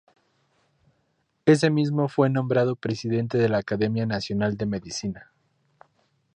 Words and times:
Ese 1.45 1.69
mismo 1.69 2.09
fue 2.09 2.27
nombrado 2.31 2.75
presidente 2.75 3.37
de 3.37 3.49
la 3.49 3.59
Academia 3.59 4.07
Nacional 4.07 4.57
de 4.57 4.65
Medicina. 4.65 5.31